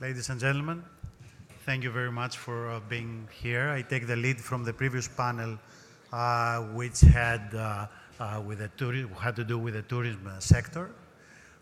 [0.00, 0.82] Ladies and gentlemen,
[1.66, 3.68] thank you very much for uh, being here.
[3.68, 5.58] I take the lead from the previous panel,
[6.10, 7.86] uh, which had, uh,
[8.18, 10.90] uh with the had to do with the tourism uh, sector.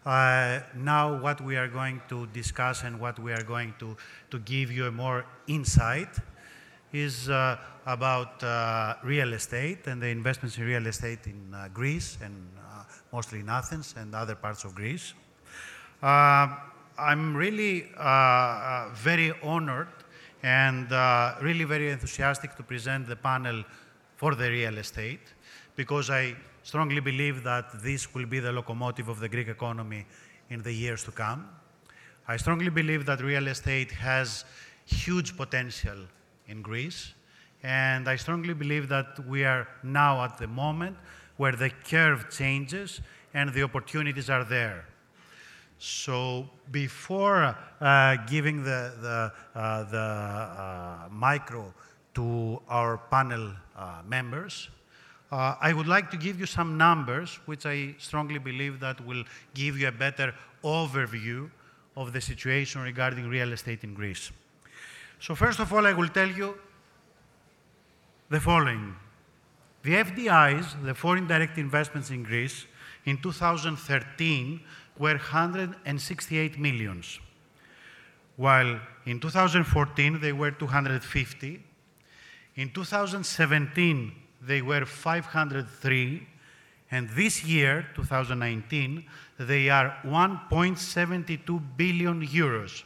[0.06, 3.96] Uh, now what we are going to discuss and what we are going to,
[4.30, 6.16] to give you a more insight
[6.92, 7.28] is
[7.86, 8.40] about
[9.02, 12.34] real estate and the investments in real estate in Greece and
[13.12, 15.12] mostly in Athens and other parts of Greece.
[16.98, 19.86] I'm really uh, uh, very honored
[20.42, 23.62] and uh, really very enthusiastic to present the panel
[24.16, 25.20] for the real estate
[25.76, 26.34] because I
[26.64, 30.06] strongly believe that this will be the locomotive of the Greek economy
[30.50, 31.48] in the years to come.
[32.26, 34.44] I strongly believe that real estate has
[34.84, 35.98] huge potential
[36.48, 37.12] in Greece,
[37.62, 40.96] and I strongly believe that we are now at the moment
[41.36, 43.00] where the curve changes
[43.34, 44.84] and the opportunities are there.
[45.78, 51.72] So before uh, giving the, the, uh, the uh, micro
[52.14, 54.68] to our panel uh, members,
[55.30, 59.24] uh, I would like to give you some numbers, which I strongly believe that will
[59.54, 61.50] give you a better overview
[61.96, 64.32] of the situation regarding real estate in Greece.
[65.20, 66.56] So first of all, I will tell you
[68.30, 68.96] the following.
[69.82, 72.66] The FDIs, the foreign direct investments in Greece,
[73.04, 74.60] in 2013
[74.98, 77.18] were 168 millions,
[78.36, 81.62] while in 2014 they were 250.
[82.56, 86.26] In 2017 they were 503,
[86.90, 89.04] and this year, 2019,
[89.38, 92.82] they are 1.72 billion euros.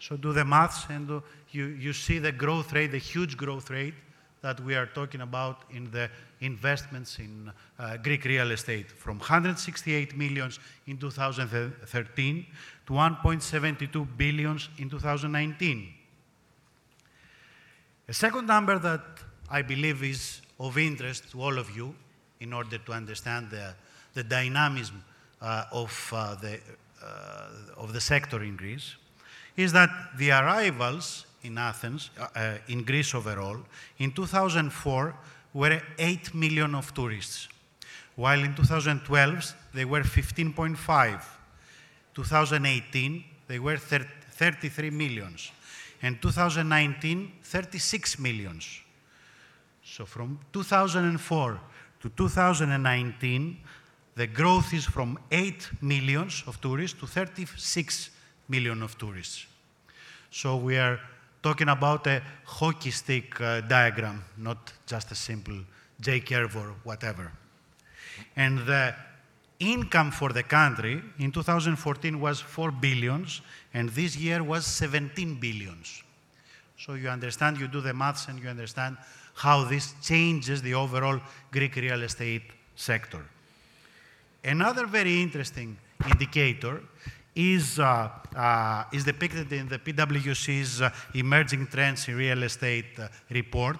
[0.00, 3.94] So do the maths and you, you see the growth rate, the huge growth rate
[4.42, 10.16] that we are talking about in the investments in uh, Greek real estate from 168
[10.16, 12.46] millions in 2013
[12.86, 15.94] to 1.72 billions in 2019.
[18.08, 19.00] A second number that
[19.48, 21.94] I believe is of interest to all of you
[22.40, 23.74] in order to understand the,
[24.14, 25.04] the dynamism
[25.40, 26.58] uh, of, uh, the,
[27.02, 28.96] uh, of the sector in Greece
[29.56, 33.58] is that the arrivals in Athens, uh, uh, in Greece overall,
[33.98, 35.14] in 2004
[35.54, 37.48] were 8 million of tourists,
[38.16, 41.22] while in 2012 they were 15.5.
[42.14, 45.50] 2018 they were 33 millions,
[46.02, 48.80] and 2019 36 millions.
[49.84, 51.60] So from 2004
[52.00, 53.56] to 2019,
[54.14, 58.10] the growth is from 8 millions of tourists to 36
[58.48, 59.46] million of tourists.
[60.30, 60.98] So we are
[61.42, 65.58] talking about a hockey stick uh, diagram, not just a simple
[66.00, 67.32] J curve or whatever.
[68.36, 68.94] And the
[69.58, 73.40] income for the country in 2014 was 4 billions,
[73.74, 76.02] and this year was 17 billions.
[76.78, 78.96] So you understand, you do the maths, and you understand
[79.34, 81.20] how this changes the overall
[81.50, 82.42] Greek real estate
[82.74, 83.24] sector.
[84.44, 86.82] Another very interesting indicator
[87.34, 93.08] is, uh, uh, is depicted in the PwC's uh, Emerging Trends in Real Estate uh,
[93.30, 93.78] report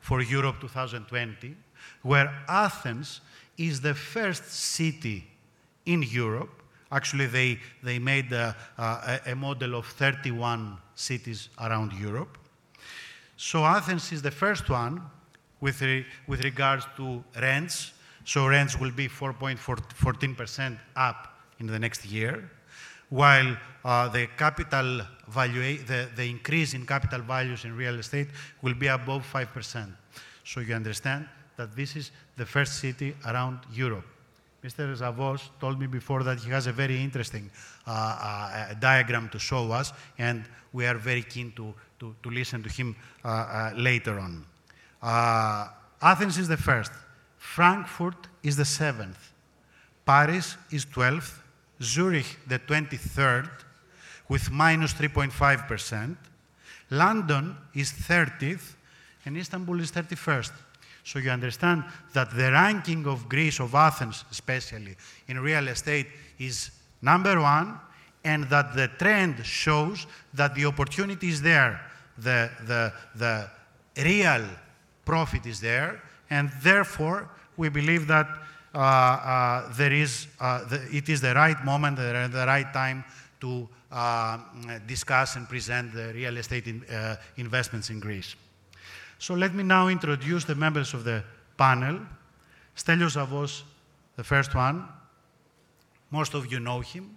[0.00, 1.54] for Europe 2020,
[2.02, 3.20] where Athens
[3.58, 5.26] is the first city
[5.86, 6.62] in Europe.
[6.90, 12.38] Actually, they, they made a, a, a model of 31 cities around Europe.
[13.36, 15.02] So Athens is the first one
[15.60, 17.92] with, re, with regards to rents.
[18.24, 22.50] So rents will be 4.14% up in the next year
[23.14, 28.26] while uh, the capital value, the, the increase in capital values in real estate
[28.60, 29.92] will be above 5%.
[30.42, 34.04] So you understand that this is the first city around Europe.
[34.64, 34.92] Mr.
[34.96, 37.48] Zavos told me before that he has a very interesting
[37.86, 42.64] uh, uh, diagram to show us, and we are very keen to, to, to listen
[42.64, 44.44] to him uh, uh later on.
[45.00, 45.68] Uh,
[46.02, 46.90] Athens is the first.
[47.38, 49.32] Frankfurt is the seventh.
[50.04, 51.43] Paris is 12th.
[51.84, 53.50] Zurich the 23rd
[54.28, 56.16] with minus 3.5%.
[56.90, 58.74] London is 30th
[59.24, 60.52] and Istanbul is 31st.
[61.04, 64.96] So you understand that the ranking of Greece, of Athens especially,
[65.28, 66.06] in real estate
[66.38, 66.70] is
[67.02, 67.78] number one
[68.24, 71.80] and that the trend shows that the opportunity is there,
[72.16, 73.50] the, the, the
[74.02, 74.44] real
[75.04, 77.28] profit is there, and therefore
[77.58, 78.26] we believe that
[78.74, 83.04] Uh, uh, there is, uh, the, it is the right moment, the, the right time
[83.40, 84.38] to uh,
[84.86, 86.84] discuss and present the real estate in,
[87.36, 88.34] investments in Greece.
[89.18, 91.22] So let me now introduce the members of the
[91.56, 92.00] panel.
[92.76, 93.62] Stelios Zavos,
[94.16, 94.88] the first one.
[96.10, 97.16] Most of you know him.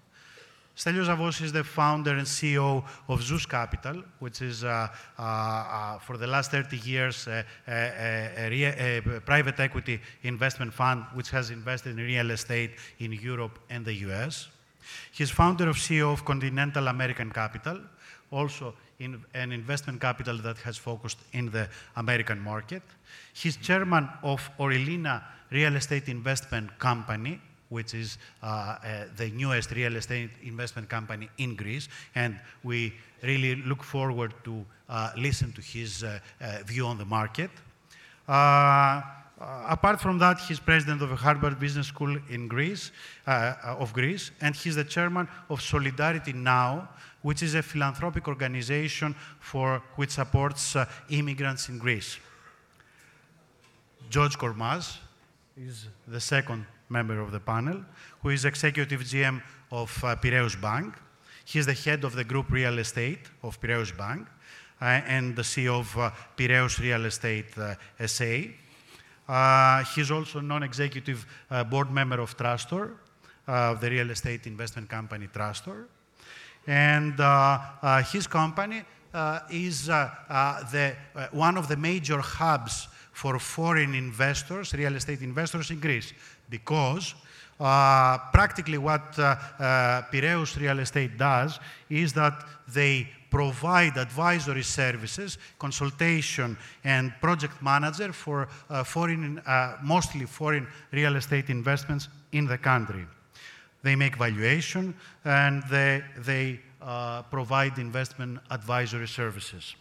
[0.77, 4.87] Stelios Zavos is the founder and CEO of Zeus Capital, which is, uh,
[5.17, 11.31] uh, uh, for the last 30 years, a, a, a, private equity investment fund which
[11.31, 14.49] has invested in real estate in Europe and the US.
[15.11, 17.79] He's founder of CEO of Continental American Capital,
[18.29, 22.83] also in an investment capital that has focused in the American market.
[23.33, 29.95] He's chairman of Orilina Real Estate Investment Company, which is uh, uh, the newest real
[29.95, 31.89] estate investment company in Greece.
[32.15, 37.05] And we really look forward to uh, listen to his uh, uh, view on the
[37.05, 37.51] market.
[38.27, 39.01] Uh,
[39.67, 42.91] apart from that, he's president of the Harvard Business School in Greece,
[43.25, 46.89] of Greece, and he's the chairman of Solidarity Now,
[47.21, 50.75] which is a philanthropic organization for, which supports
[51.09, 52.17] immigrants in Greece.
[54.09, 54.97] George Kormas
[55.57, 57.83] is the second member of the panel,
[58.21, 59.41] who is executive GM
[59.71, 60.95] of uh, Piraeus Bank.
[61.45, 64.27] He is the head of the group real estate of Piraeus Bank
[64.81, 67.75] uh, and the CEO of uh, Piraeus Real Estate uh,
[68.05, 68.43] SA.
[69.27, 72.91] Uh, he's also non-executive uh, board member of Trastor,
[73.47, 75.85] of the real estate investment company Trastor.
[76.67, 77.13] And
[78.07, 78.83] his company
[79.49, 80.95] is the,
[81.31, 86.13] one of the major hubs for foreign investors, real estate investors in Greece
[86.49, 87.15] because
[87.59, 91.59] uh, practically what uh, uh, Piraeus Real Estate does
[91.89, 100.25] is that they provide advisory services, consultation, and project manager for uh, foreign, uh, mostly
[100.25, 103.05] foreign real estate investments in the country.
[103.83, 104.95] They make valuation
[105.25, 109.75] and they, they uh, provide investment advisory services.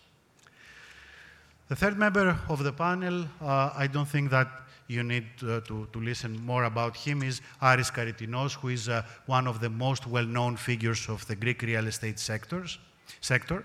[1.69, 4.49] The third member of the panel, I don't think that
[4.89, 9.03] you need uh, to, to listen more about him is Aris Karytinos, who is uh,
[9.27, 12.79] one of the most well-known figures of the Greek real estate sectors,
[13.21, 13.65] sector.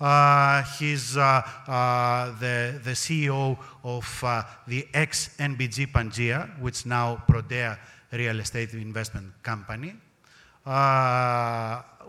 [0.00, 7.22] Uh, he's uh, uh, the, the CEO of uh, the ex-NBG Pangea, which is now
[7.28, 7.78] Prodea
[8.10, 9.94] Real Estate Investment Company.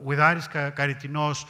[0.01, 1.45] with Aris Karytinos,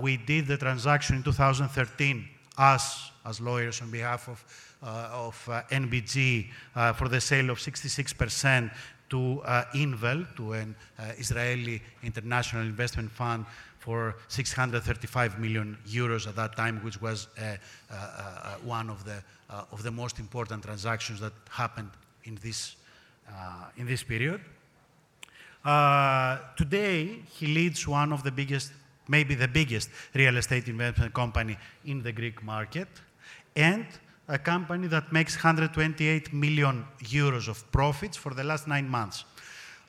[0.00, 5.48] we did the transaction in 2013, us as lawyers on behalf of uh, Uh, of
[5.48, 8.68] uh, NBG uh, for the sale of 66%
[9.08, 13.46] to uh, Invel, to an uh, Israeli international investment fund
[13.78, 17.28] for 635 million euros at that time, which was
[18.64, 19.22] one of the,
[19.70, 21.90] of the most important transactions that happened
[22.24, 22.74] in this,
[23.76, 24.40] in this period.
[25.64, 28.72] Uh, today, he leads one of the biggest,
[29.06, 32.88] maybe the biggest real estate investment company in the Greek market.
[33.54, 33.86] And
[34.28, 39.24] a company that makes 128 million euros of profits for the last nine months.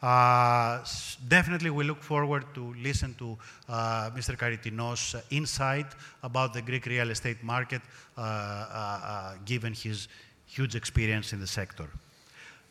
[0.02, 0.84] Uh,
[1.30, 3.38] definitely, we look forward to listen to
[3.70, 4.36] uh, Mr.
[4.38, 5.86] Karytinos' insight
[6.24, 7.82] about the Greek real estate market,
[8.18, 10.10] uh, given his
[10.46, 11.88] huge experience in the sector.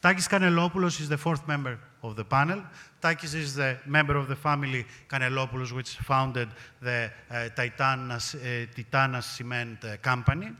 [0.03, 2.63] Takis Kanellopoulos is the fourth member of the panel.
[3.01, 6.51] Takis is the member of the family Kanellopoulos, which founded
[6.83, 8.37] the Titanas
[9.23, 10.51] Cement Company.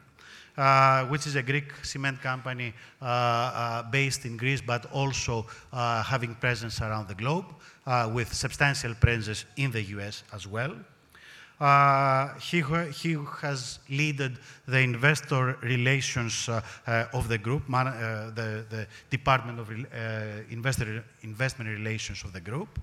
[0.57, 6.03] Uh, which is a Greek cement company uh, uh, based in Greece, but also uh,
[6.03, 7.47] having presence around the globe,
[7.87, 10.75] uh, with substantial presence in the US as well.
[12.39, 12.61] he,
[12.93, 14.37] he has led
[14.69, 16.51] the investor relations
[16.87, 17.87] of the group, man,
[18.35, 19.71] the, the, Department of
[20.51, 22.79] Investor, Investment Relations of the group.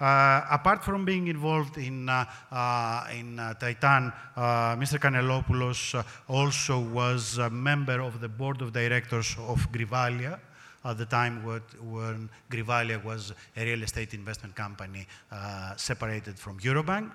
[0.00, 4.98] Uh, apart from being involved in, uh, uh, in Titan, Mr.
[4.98, 10.40] Kanellopoulos also was a member of the board of directors of Grivalia,
[10.84, 17.10] at the time when Grivalia was a real estate investment company uh, separated from Eurobank.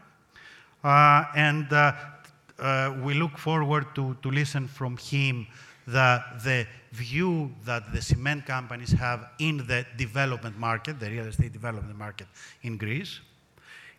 [0.84, 5.48] Uh, and uh, we look forward to, to listen from him
[5.88, 11.54] the, the view that the cement companies have in the development market, the real estate
[11.54, 12.28] development market
[12.64, 13.22] in Greece.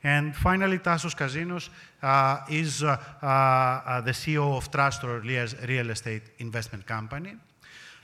[0.05, 1.71] And finally, Tassos Kazinos
[2.03, 7.35] uh, is uh, uh, the CEO of Trastor Real Estate Investment Company.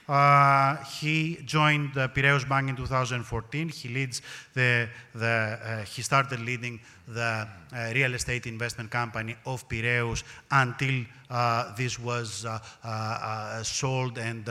[0.07, 3.69] Uh, he joined the Piraeus Bank in 2014.
[3.69, 4.21] He leads
[4.53, 11.05] the, the uh, he started leading the uh, real estate investment company of Piraeus until
[11.29, 14.45] uh, this was uh, uh sold and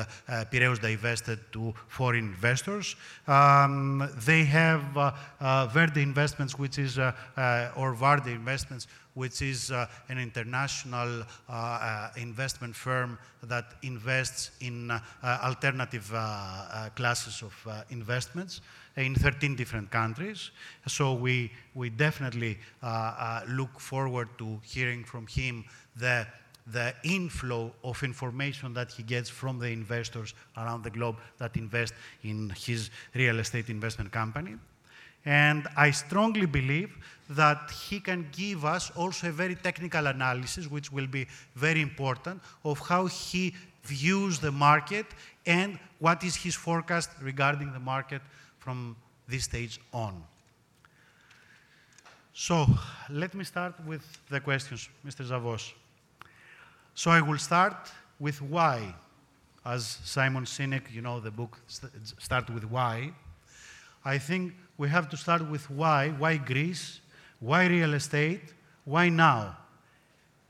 [0.50, 2.96] Piraeus divested to foreign investors.
[3.26, 4.82] Um, they have
[5.72, 12.74] Verde Investments, which is, or Varde Investments, which is uh, an international uh, uh, investment
[12.74, 15.00] firm that invests in uh,
[15.42, 16.12] alternative
[16.94, 18.60] classes of investments
[18.96, 20.50] in 13 different countries.
[20.86, 22.58] So we, we definitely
[23.48, 25.64] look forward to hearing from him
[25.96, 26.26] the
[26.72, 31.92] the inflow of information that he gets from the investors around the globe that invest
[32.22, 34.56] in his real estate investment company.
[35.24, 36.96] And I strongly believe
[37.30, 42.42] that he can give us also a very technical analysis, which will be very important,
[42.64, 43.54] of how he
[43.84, 45.06] views the market
[45.46, 48.22] and what is his forecast regarding the market
[48.58, 48.96] from
[49.28, 50.22] this stage on.
[52.32, 52.66] So
[53.08, 55.24] let me start with the questions, Mr.
[55.24, 55.72] Zavos.
[56.94, 58.94] So I will start with why.
[59.64, 63.12] As Simon Sinek, you know, the book st start with why.
[64.04, 66.10] I think we have to start with why.
[66.10, 67.00] Why Greece?
[67.40, 68.52] Why real estate?
[68.84, 69.56] Why now?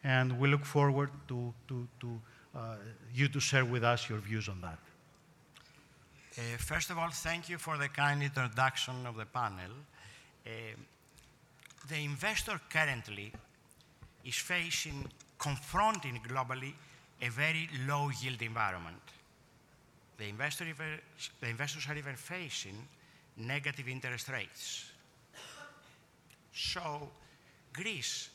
[0.03, 2.21] And we look forward to, to, to
[2.55, 2.77] uh,
[3.15, 4.79] you to share with us your views on that.
[6.37, 9.71] Uh, first of all, thank you for the kind introduction of the panel.
[10.45, 10.51] Uh,
[11.89, 13.33] the investor currently
[14.25, 15.07] is facing,
[15.39, 16.73] confronting globally,
[17.23, 19.01] a very low yield environment.
[20.19, 20.65] The, investor,
[21.41, 22.77] the investors are even facing
[23.37, 24.85] negative interest rates.
[26.53, 27.09] So
[27.73, 28.31] Greece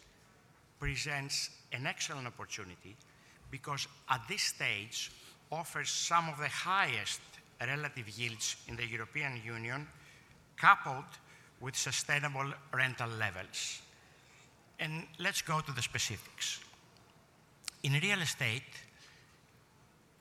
[0.80, 2.96] presents an excellent opportunity
[3.52, 5.12] because at this stage
[5.52, 7.22] offers some of the highest
[7.62, 9.88] relative yields in the European Union
[10.56, 11.06] coupled
[11.62, 13.82] with sustainable rental levels.
[14.80, 16.60] And let's go to the specifics.
[17.84, 18.64] In real estate,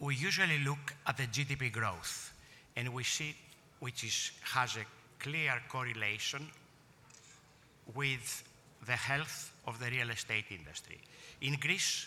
[0.01, 2.33] we usually look at the GDP growth
[2.77, 3.35] and we see
[3.81, 4.85] which is, has a
[5.19, 6.47] clear correlation
[7.95, 8.45] with
[8.87, 10.99] the health of the real estate industry.
[11.43, 12.07] In Greece,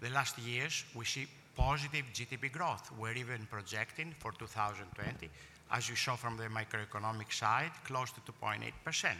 [0.00, 2.90] the last years, we see positive GDP growth.
[2.98, 5.30] We're even projecting for 2020,
[5.72, 9.10] as you saw from the macroeconomic side, close to 2.8%.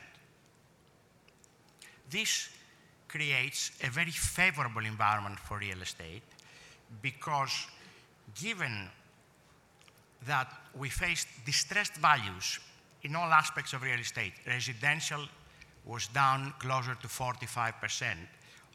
[2.11, 2.51] This
[3.09, 6.23] creates a very favorable environment for real estate
[7.03, 7.67] because
[8.35, 8.89] given
[10.27, 12.59] that we faced distressed values
[13.03, 14.33] in all aspects of real estate.
[14.47, 15.21] Residential
[15.85, 18.15] was down closer to 45%.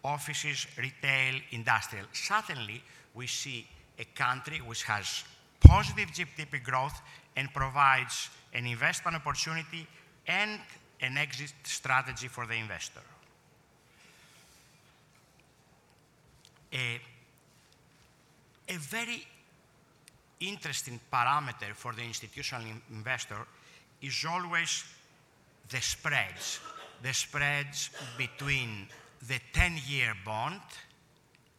[0.03, 2.05] Offices, retail, industrial.
[2.13, 2.81] Suddenly,
[3.13, 3.67] we see
[3.99, 5.23] a country which has
[5.59, 6.99] positive GDP growth
[7.35, 9.87] and provides an investment opportunity
[10.27, 10.59] and
[11.01, 13.01] an exit strategy for the investor.
[16.73, 17.01] A,
[18.69, 19.27] a very
[20.41, 23.37] interesting parameter for the institutional investor
[24.01, 24.83] is always
[25.69, 26.59] the spreads,
[27.01, 28.87] the spreads between
[29.27, 30.61] the 10-year bond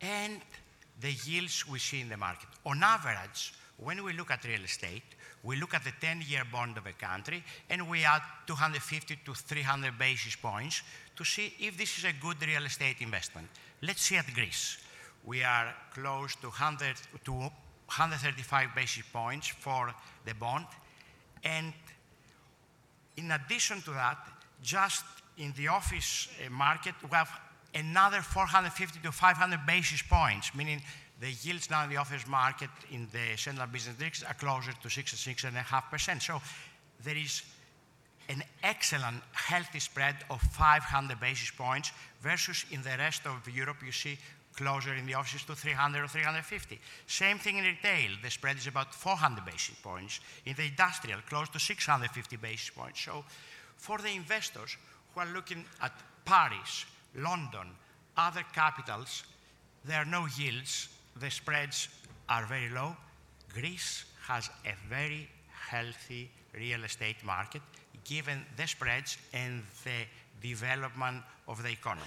[0.00, 0.40] and
[1.00, 2.48] the yields we see in the market.
[2.66, 5.02] On average, when we look at real estate,
[5.42, 9.98] we look at the 10-year bond of a country and we add 250 to 300
[9.98, 10.82] basis points
[11.16, 13.48] to see if this is a good real estate investment.
[13.82, 14.78] Let's see at Greece.
[15.24, 17.50] We are close to 100 to
[17.98, 19.92] 135 basis points for
[20.24, 20.66] the bond.
[21.44, 21.72] And
[23.16, 24.16] in addition to that,
[24.62, 25.04] just
[25.36, 27.30] in the office uh, market, we have
[27.74, 30.80] another 450 to 500 basis points, meaning
[31.20, 34.90] the yields now in the office market in the central business districts are closer to
[34.90, 36.22] 6 to 6.5%.
[36.22, 36.40] So
[37.04, 37.42] there is
[38.28, 43.92] an excellent healthy spread of 500 basis points versus in the rest of Europe you
[43.92, 44.18] see
[44.54, 46.78] closer in the offices to 300 or 350.
[47.06, 48.10] Same thing in retail.
[48.22, 50.20] The spread is about 400 basis points.
[50.46, 53.00] In the industrial, close to 650 basis points.
[53.00, 53.24] So
[53.76, 54.76] for the investors
[55.14, 55.92] who are looking at
[56.24, 56.84] Paris,
[57.16, 57.68] London,
[58.16, 59.24] other capitals,
[59.84, 60.88] there are no yields.
[61.18, 61.88] The spreads
[62.28, 62.96] are very low.
[63.52, 67.62] Greece has a very healthy real estate market
[68.04, 70.06] given the spreads and the
[70.46, 72.02] development of the economy.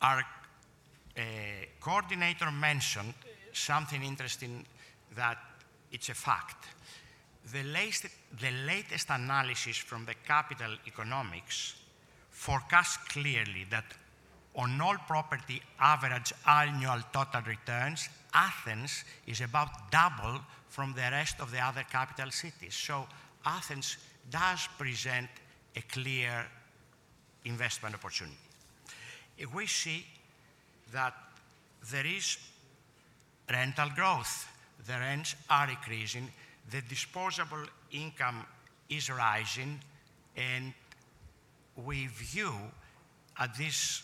[0.00, 0.22] Our
[1.80, 3.14] coordinator mentioned
[3.52, 4.64] something interesting
[5.16, 5.38] that
[5.90, 6.66] it's a fact.
[7.52, 8.06] The latest,
[8.38, 11.76] the latest analysis from the capital economics
[12.30, 13.84] forecasts clearly that
[14.54, 21.50] on all property average annual total returns, Athens is about double from the rest of
[21.50, 22.74] the other capital cities.
[22.74, 23.06] So
[23.44, 23.96] Athens
[24.30, 25.28] does present
[25.74, 26.46] a clear
[27.44, 28.36] investment opportunity.
[29.54, 30.04] We see
[30.92, 31.14] that
[31.90, 32.38] there is
[33.50, 34.48] rental growth,
[34.86, 36.30] the rents are increasing,
[36.70, 38.44] the disposable income
[38.88, 39.80] is rising,
[40.36, 40.72] and
[41.76, 42.52] we view
[43.38, 44.02] at this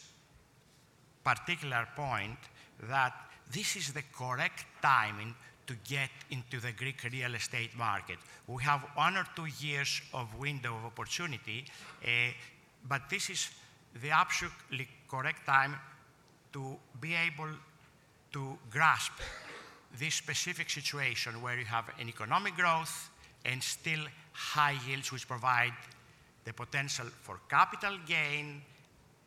[1.25, 2.39] particular point
[2.89, 3.13] that
[3.53, 5.35] this is the correct timing
[5.67, 8.19] to get into the Greek real estate market.
[8.47, 11.65] We have one or two years of window of opportunity,
[12.05, 12.09] uh,
[12.89, 13.51] but this is
[14.03, 15.77] the absolutely correct time
[16.53, 17.51] to be able
[18.33, 19.13] to grasp
[19.99, 23.11] this specific situation where you have an economic growth
[23.45, 24.01] and still
[24.33, 25.73] high yields which provide
[26.45, 28.61] the potential for capital gain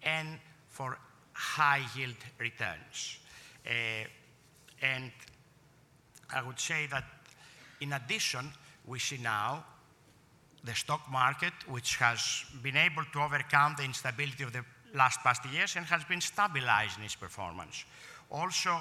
[0.03, 0.97] and for
[1.33, 3.19] high yield returns.
[3.65, 4.05] Uh,
[4.81, 5.11] and
[6.33, 7.05] I would say that
[7.79, 8.51] in addition,
[8.85, 9.63] we see now
[10.63, 15.45] the stock market, which has been able to overcome the instability of the last past
[15.45, 17.85] years and has been stabilizing its performance.
[18.31, 18.79] Also,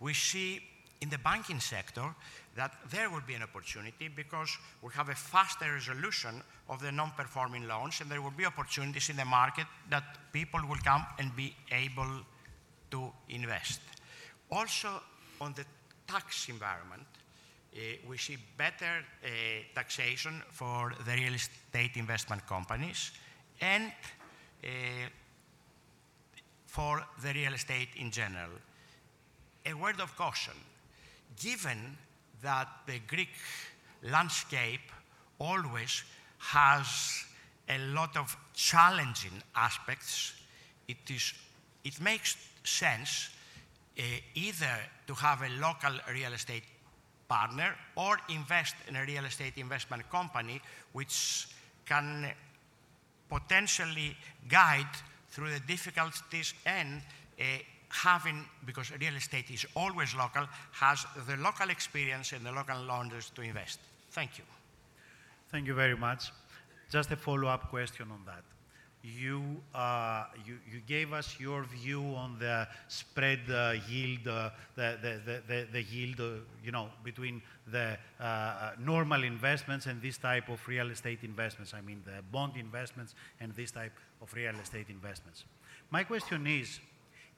[0.00, 0.60] we see
[1.00, 2.14] in the banking sector
[2.54, 7.66] that there will be an opportunity because we have a faster resolution of the non-performing
[7.66, 11.54] loans and there will be opportunities in the market that people will come and be
[11.70, 12.20] able
[12.90, 13.80] to invest.
[14.50, 14.88] Also,
[15.40, 15.64] on the
[16.06, 17.06] tax environment,
[18.08, 19.28] we see better uh,
[19.74, 23.12] taxation for the real estate investment companies
[23.60, 23.92] and
[24.64, 24.68] uh,
[26.66, 28.50] for the real estate in general.
[29.66, 30.54] A word of caution,
[31.40, 31.96] given
[32.42, 33.36] that the Greek
[34.02, 34.90] landscape
[35.38, 36.02] always
[36.38, 37.24] has
[37.68, 40.34] a lot of challenging aspects,
[40.88, 41.32] it, is,
[41.84, 43.30] it makes sense
[43.98, 44.02] uh,
[44.34, 46.64] either to have a local real estate
[47.32, 50.60] partner or invest in a real estate investment company
[50.92, 51.48] which
[51.86, 52.30] can
[53.28, 54.14] potentially
[54.48, 54.94] guide
[55.30, 57.00] through the difficulties and
[57.40, 57.44] uh,
[57.88, 63.30] having, because real estate is always local, has the local experience and the local knowledge
[63.34, 63.78] to invest.
[64.10, 64.44] Thank you.
[65.50, 66.32] Thank you very much.
[66.90, 68.44] Just a follow-up question on that.
[69.04, 69.42] You,
[69.74, 75.42] uh, you, you, gave us your view on the spread uh, yield, uh, the, the,
[75.48, 80.48] the, the, yield, uh, you know, between the uh, uh, normal investments and this type
[80.48, 81.74] of real estate investments.
[81.74, 85.44] I mean, the bond investments and this type of real estate investments.
[85.90, 86.78] My question is,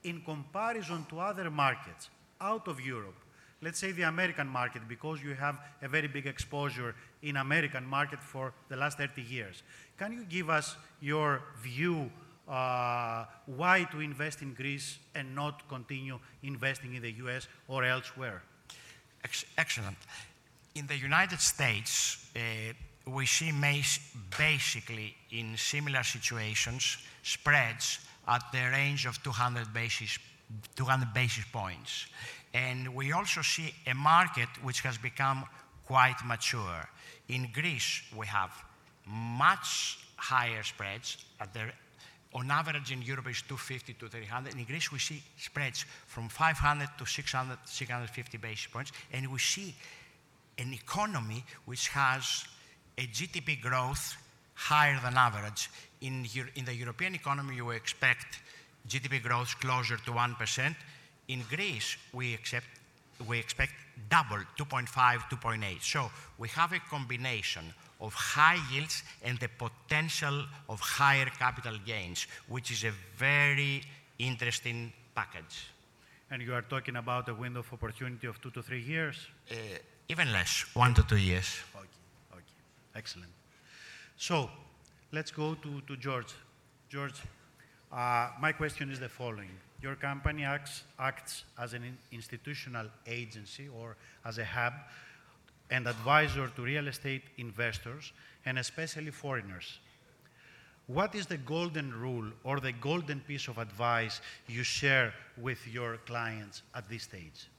[0.02, 2.10] in comparison to other markets
[2.40, 3.23] out of Europe,
[3.64, 8.22] let's say the American market, because you have a very big exposure in American market
[8.22, 9.62] for the last 30 years.
[9.98, 12.10] Can you give us your view
[12.46, 18.42] uh, why to invest in Greece and not continue investing in the US or elsewhere?
[19.24, 19.96] Ex excellent.
[20.74, 22.40] In the United States, uh,
[23.10, 23.50] we see
[24.36, 30.18] basically in similar situations spreads at the range of 200 basis,
[30.76, 32.06] 200 basis points.
[32.54, 35.44] And we also see a market which has become
[35.84, 36.88] quite mature.
[37.28, 38.52] In Greece, we have
[39.06, 41.18] much higher spreads.
[42.32, 44.54] On average in Europe it's 250 to 300.
[44.54, 48.92] In Greece, we see spreads from 500 to 600, 650 basis points.
[49.12, 49.74] And we see
[50.58, 52.44] an economy which has
[52.96, 54.16] a GDP growth
[54.54, 55.70] higher than average.
[56.00, 58.40] In, in the European economy, you expect
[58.88, 60.76] GDP growth closer to 1%.
[61.28, 62.66] In Greece, we, accept,
[63.26, 63.72] we expect
[64.10, 64.88] double, 2.5,
[65.30, 65.82] 2.8.
[65.82, 72.26] So we have a combination of high yields and the potential of higher capital gains,
[72.48, 73.82] which is a very
[74.18, 75.68] interesting package.
[76.30, 79.16] And you are talking about a window of opportunity of two to three years?
[79.50, 79.54] Uh,
[80.08, 81.58] even less, one to two years.
[81.74, 81.86] Okay,
[82.32, 82.42] okay,
[82.96, 83.30] excellent.
[84.16, 84.50] So
[85.12, 86.34] let's go to, to George.
[86.88, 87.14] George,
[87.92, 89.50] uh, my question is the following.
[89.84, 94.72] Your company acts, acts as an institutional agency or as a hub
[95.70, 98.10] and advisor to real estate investors
[98.46, 99.78] and especially foreigners.
[100.86, 105.98] What is the golden rule or the golden piece of advice you share with your
[106.06, 107.50] clients at this stage?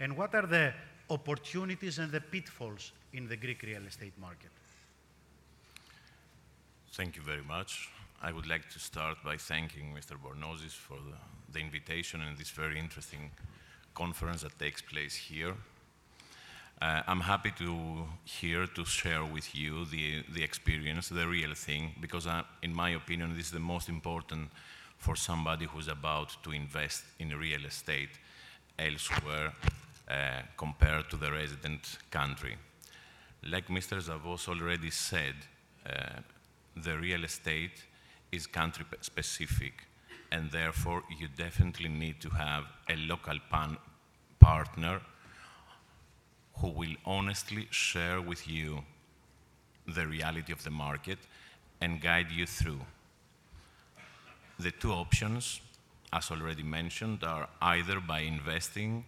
[0.00, 0.74] And what are the
[1.08, 4.50] opportunities and the pitfalls in the Greek real estate market?
[6.92, 7.88] Thank you very much.
[8.20, 10.16] I would like to start by thanking Mr.
[10.16, 11.16] Bornozis for the,
[11.52, 13.30] the invitation and this very interesting
[13.94, 15.54] conference that takes place here.
[16.82, 21.92] Uh, I'm happy to here to share with you the, the experience, the real thing,
[22.00, 24.50] because I, in my opinion, this is the most important
[24.96, 28.10] for somebody who's about to invest in real estate
[28.78, 29.52] elsewhere
[30.08, 32.56] uh, compared to the resident country.
[33.44, 34.02] Like Mr.
[34.02, 35.36] Zavos already said,
[35.86, 36.20] uh,
[36.76, 37.84] the real estate
[38.32, 39.84] is country specific
[40.30, 43.38] and therefore you definitely need to have a local
[44.40, 45.00] partner
[46.58, 48.82] who will honestly share with you
[49.86, 51.18] the reality of the market
[51.80, 52.80] and guide you through.
[54.58, 55.60] the two options,
[56.12, 59.04] as already mentioned, are either by investing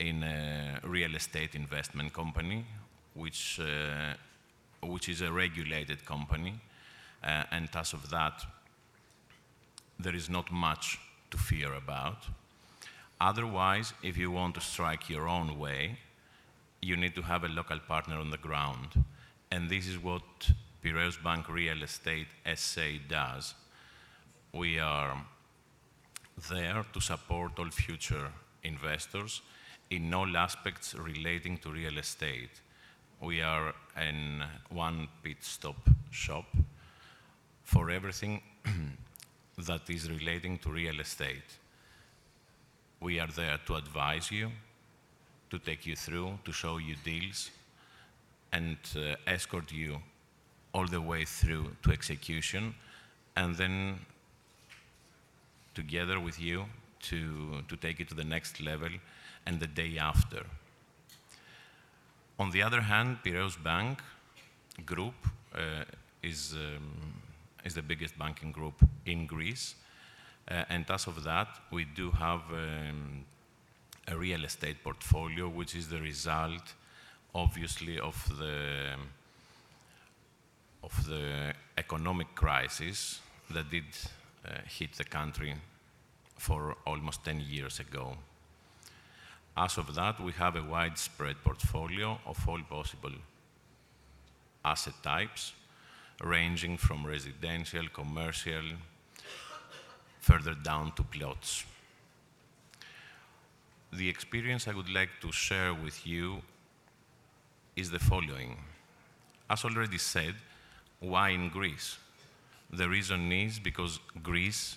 [0.00, 2.64] in a real estate investment company,
[3.14, 4.14] which, uh,
[4.82, 6.54] which is a regulated company,
[7.22, 8.44] uh, and as of that,
[9.98, 10.98] there is not much
[11.30, 12.26] to fear about.
[13.20, 15.98] Otherwise, if you want to strike your own way,
[16.80, 19.04] you need to have a local partner on the ground.
[19.50, 20.22] And this is what
[20.82, 23.54] Piraeus Bank Real Estate SA does.
[24.52, 25.22] We are
[26.48, 28.28] there to support all future
[28.64, 29.42] investors
[29.90, 32.60] in all aspects relating to real estate.
[33.20, 35.76] We are an one pit stop
[36.10, 36.46] shop
[37.70, 38.42] for everything
[39.58, 41.50] that is relating to real estate.
[42.98, 44.50] We are there to advise you,
[45.50, 47.50] to take you through, to show you deals,
[48.52, 49.98] and uh, escort you
[50.74, 52.74] all the way through to execution,
[53.36, 54.00] and then
[55.74, 56.64] together with you
[57.02, 58.90] to, to take it to the next level
[59.46, 60.42] and the day after.
[62.40, 64.02] On the other hand, Piraeus Bank
[64.84, 65.14] Group
[65.54, 65.84] uh,
[66.22, 67.22] is, um,
[67.64, 68.74] is the biggest banking group
[69.06, 69.74] in Greece.
[70.50, 73.24] Uh, and as of that, we do have um,
[74.08, 76.74] a real estate portfolio, which is the result,
[77.34, 78.94] obviously, of the,
[80.82, 83.20] of the economic crisis
[83.50, 83.84] that did
[84.46, 85.54] uh, hit the country
[86.38, 88.16] for almost 10 years ago.
[89.56, 93.12] As of that, we have a widespread portfolio of all possible
[94.64, 95.52] asset types,
[96.20, 98.62] ranging from residential, commercial,
[100.20, 101.64] further down to plots.
[103.92, 106.42] The experience I would like to share with you
[107.74, 108.58] is the following.
[109.48, 110.34] As already said,
[111.00, 111.98] why in Greece?
[112.70, 114.76] The reason is because Greece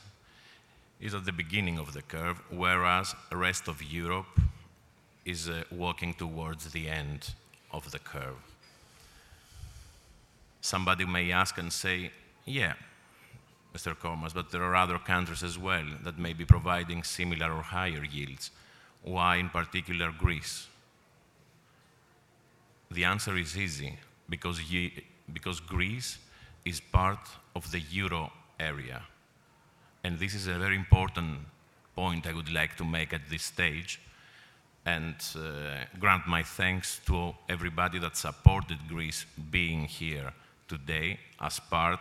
[0.99, 4.39] is at the beginning of the curve, whereas the rest of Europe
[5.25, 7.33] is uh, walking towards the end
[7.71, 8.52] of the curve.
[10.63, 12.09] Somebody may ask and say,
[12.45, 12.75] yeah,
[13.75, 13.93] Mr.
[13.93, 18.05] Kormas, but there are other countries as well that may be providing similar or higher
[18.05, 18.49] yields.
[19.01, 20.67] Why, in particular, Greece?
[22.89, 23.99] The answer is easy
[24.29, 24.61] because,
[25.33, 26.17] because Greece
[26.63, 29.01] is part of the euro area.
[30.05, 31.39] And this is a very important
[31.93, 33.99] point I would like to make at this stage
[34.85, 40.31] and uh, grant my thanks to everybody that supported Greece being here
[40.75, 41.99] today as part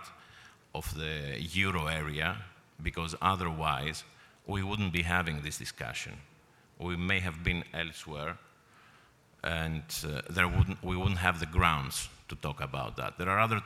[0.73, 1.15] of the
[1.63, 2.37] euro area,
[2.83, 4.05] because otherwise
[4.47, 6.13] we wouldn't be having this discussion.
[6.79, 8.37] We may have been elsewhere,
[9.43, 13.19] and uh, there wouldn't, we wouldn't have the grounds to talk about that.
[13.19, 13.61] There are other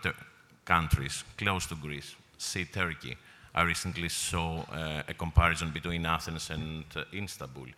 [0.65, 3.17] countries close to Greece, see Turkey.
[3.55, 7.69] I recently saw uh, a comparison between Athens and uh, Istanbul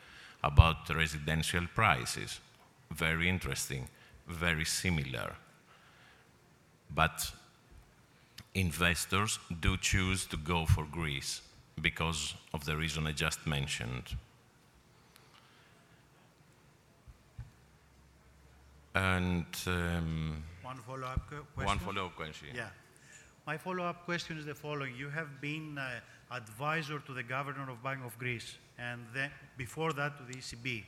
[0.42, 2.40] about residential prices.
[2.90, 3.88] Very interesting,
[4.26, 5.36] very similar.
[6.94, 7.30] But
[8.54, 11.42] investors do choose to go for Greece
[11.80, 14.16] because of the reason I just mentioned.
[18.94, 21.66] And um, one follow-up question.
[21.66, 22.48] One follow-up question.
[22.54, 22.70] Yeah.
[23.46, 26.00] My follow-up question is the following: You have been uh,
[26.34, 30.84] advisor to the governor of Bank of Greece, and then before that to the ECB.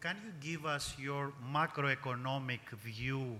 [0.00, 3.38] Can you give us your macroeconomic view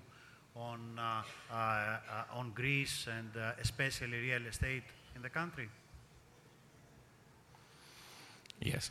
[0.57, 1.23] on, uh,
[1.55, 4.85] uh, on Greece and uh, especially real estate
[5.17, 5.69] in the country?
[8.61, 8.91] Yes.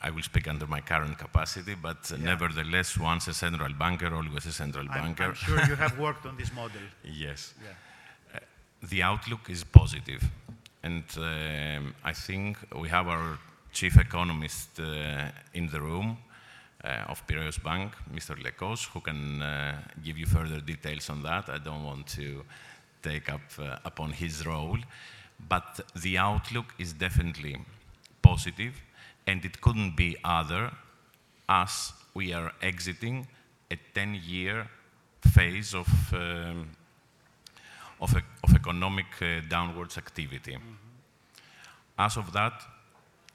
[0.00, 2.18] I will speak under my current capacity, but yeah.
[2.18, 5.24] nevertheless, once a central banker, always a central I'm, banker.
[5.24, 6.82] I'm sure you have worked on this model.
[7.02, 7.54] Yes.
[7.62, 8.36] Yeah.
[8.36, 8.40] Uh,
[8.90, 10.22] the outlook is positive.
[10.82, 13.38] And um, I think we have our
[13.72, 16.18] chief economist uh, in the room
[17.08, 18.36] of Piraeus Bank, Mr.
[18.36, 21.48] Lekkos, who can uh, give you further details on that.
[21.48, 22.44] I don't want to
[23.02, 24.78] take up uh, upon his role.
[25.48, 27.56] But the outlook is definitely
[28.22, 28.74] positive,
[29.26, 30.70] and it couldn't be other
[31.48, 33.26] as we are exiting
[33.70, 34.68] a 10-year
[35.20, 36.70] phase of um,
[38.00, 40.56] of, of economic uh, downwards activity.
[40.56, 40.84] Mm -hmm.
[41.96, 42.68] As of that,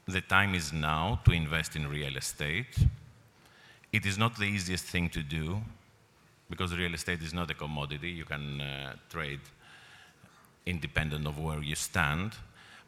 [0.06, 2.86] the time is now to invest in real estate.
[3.92, 5.60] It is not the easiest thing to do
[6.48, 8.10] because real estate is not a commodity.
[8.10, 9.40] You can uh, trade
[10.66, 12.32] independent of where you stand.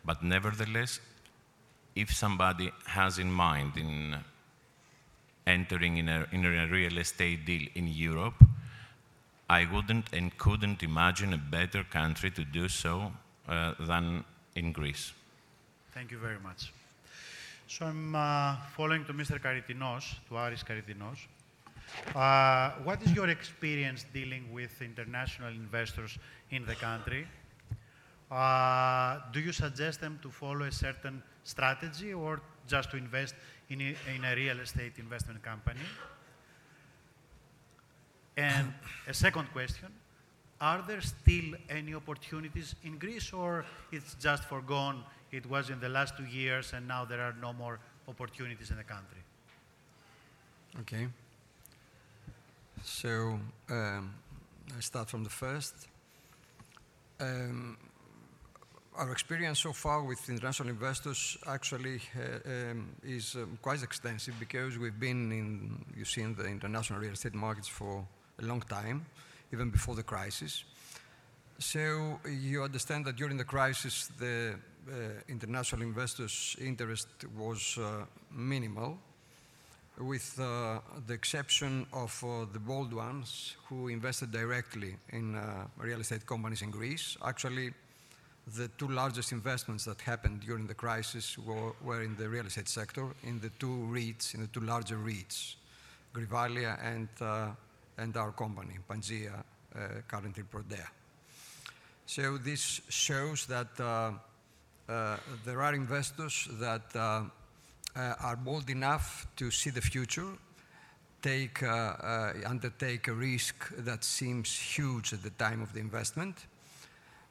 [0.05, 1.01] But nevertheless,
[1.95, 4.17] if somebody has in mind in
[5.47, 8.45] entering in a, in a real estate deal in Europe,
[9.51, 13.13] I wouldn't and couldn't imagine a better country to do so
[13.49, 15.13] uh, than in Greece.
[15.93, 16.73] Thank you very much.
[17.73, 19.41] So I'm uh, following to Mr.
[19.41, 21.17] Karytinos, to Aris Karytinos.
[22.15, 26.19] Uh, what is your experience dealing with international investors
[26.51, 27.27] in the country?
[28.31, 33.35] Uh, do you suggest them to follow a certain strategy or just to invest
[33.71, 35.87] in a, in a real estate investment company?
[38.37, 38.71] And
[39.09, 39.89] a second question,
[40.61, 45.89] are there still any opportunities in Greece or it's just forgone, it was in the
[45.89, 49.19] last two years and now there are no more opportunities in the country?
[50.81, 51.09] Okay.
[52.85, 53.39] So
[53.71, 54.15] um,
[54.77, 55.75] I start from the first.
[57.21, 57.77] Um,
[58.97, 64.77] our experience so far with international investors actually uh, um, is um, quite extensive because
[64.77, 68.05] we've been in, you see, in the international real estate markets for
[68.41, 69.07] a long time,
[69.53, 70.65] even before the crisis.
[71.59, 74.57] So you understand that during the crisis, the
[75.29, 78.99] international investors' interest was uh, minimal,
[79.99, 86.01] with uh, the exception of uh, the bold ones who invested directly in uh, real
[86.01, 87.17] estate companies in Greece.
[87.25, 87.73] Actually,
[88.57, 93.07] the two largest investments that happened during the crisis were, in the real estate sector,
[93.23, 95.55] in the two REITs, in the two larger REITs,
[96.13, 97.51] Grivalia and, uh,
[98.17, 100.89] our company, Pangea, uh, currently Prodea.
[102.07, 104.13] So this shows that uh, uh,
[105.45, 107.23] there are investors that uh,
[107.95, 110.27] uh, are bold enough to see the future,
[111.23, 116.47] take, uh, uh, undertake a risk that seems huge at the time of the investment.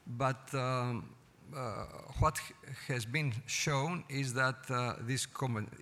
[0.06, 1.10] But um,
[1.54, 1.84] uh,
[2.18, 2.40] what
[2.88, 5.26] has been shown is that uh, this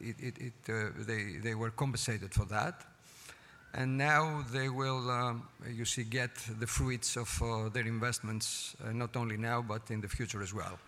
[0.01, 2.85] it, it, it, uh, they, they were compensated for that.
[3.73, 9.17] And now they will, um, you see, get the fruits of uh, their investments, not
[9.17, 10.79] only now, but in the future as well.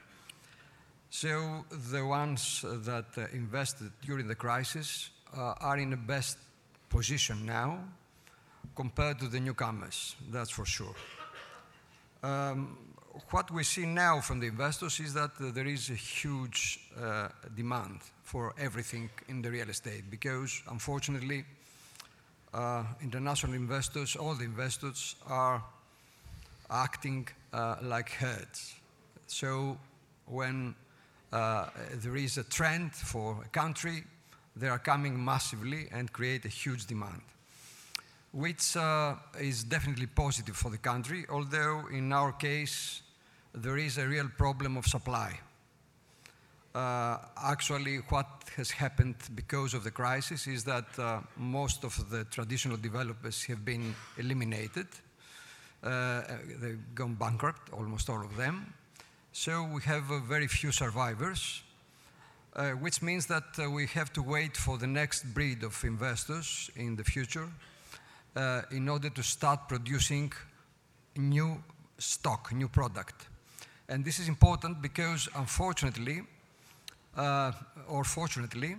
[1.14, 6.38] So the ones that uh, invested during the crisis uh, are in the best
[6.88, 7.80] position now
[8.74, 10.94] compared to the newcomers, that's for sure.
[12.22, 12.78] Um,
[13.28, 18.00] what we see now from the investors is that there is a huge uh, demand
[18.22, 21.44] for everything in the real estate because, unfortunately,
[23.02, 25.62] international investors, all the investors, are
[26.70, 27.28] acting
[27.82, 28.74] like herds.
[29.26, 29.76] So
[30.24, 30.74] when
[31.32, 34.04] uh, there is a trend for a country,
[34.54, 37.22] they are coming massively and create a huge demand,
[38.32, 43.02] which uh, is definitely positive for the country, although in our case,
[43.54, 45.38] there is a real problem of supply.
[46.74, 52.24] Uh, actually, what has happened because of the crisis is that uh, most of the
[52.24, 54.86] traditional developers have been eliminated.
[55.82, 56.22] Uh,
[56.60, 58.72] they've gone bankrupt, almost all of them.
[59.34, 61.62] So we have uh, very few survivors,
[62.54, 66.70] uh, which means that uh, we have to wait for the next breed of investors
[66.76, 67.48] in the future
[68.70, 70.32] in order to start producing
[71.16, 71.62] new
[71.98, 73.26] stock, new product.
[73.88, 76.22] And this is important because unfortunately,
[77.88, 78.76] or fortunately,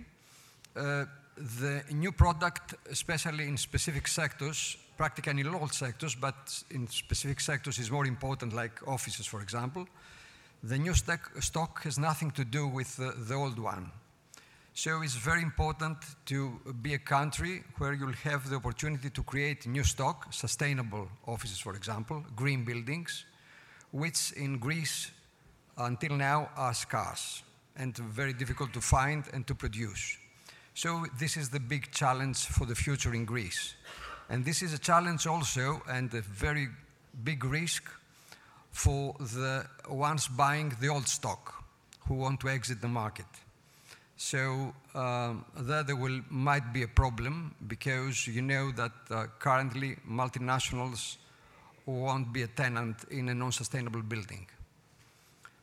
[0.74, 7.78] the new product, especially in specific sectors, practically in all sectors, but in specific sectors
[7.78, 9.86] is more important, like offices, for example,
[10.66, 13.90] the new stock has nothing to do with the, old one.
[14.72, 19.66] So it's very important to be a country where you'll have the opportunity to create
[19.66, 23.26] new stock, sustainable offices, for example, green buildings,
[23.92, 25.10] which in Greece
[25.76, 27.42] until now are scarce
[27.76, 30.16] and very difficult to find and to produce.
[30.72, 33.74] So this is the big challenge for the future in Greece.
[34.30, 36.68] And this is a challenge also and a very
[37.22, 37.84] big risk
[38.74, 41.64] for the ones buying the old stock
[42.08, 43.26] who want to exit the market.
[44.16, 49.96] So um, there, there will, might be a problem because you know that uh, currently
[50.10, 51.16] multinationals
[51.86, 54.46] won't be a tenant in a non-sustainable building.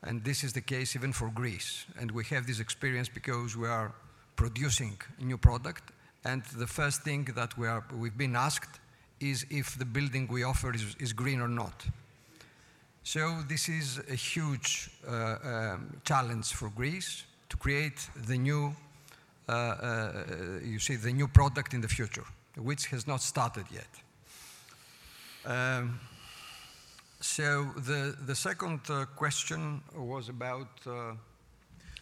[0.04, 1.86] And this is the case even for Greece.
[2.00, 3.92] And we have this experience because we are
[4.38, 5.92] producing new product.
[6.24, 8.80] And the first thing that we are, we've been asked
[9.20, 11.86] is if the building we offer is, is green or not.
[13.04, 18.76] So this is a huge uh, um, challenge for Greece to create the new,
[19.50, 20.24] uh, uh,
[20.64, 22.24] you see, the new product in the future,
[22.56, 23.88] which has not started yet.
[25.46, 26.00] Um,
[27.20, 30.70] so the, the second uh, question was about...
[30.86, 31.14] Uh,